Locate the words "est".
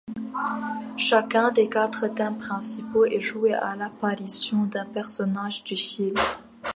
3.05-3.19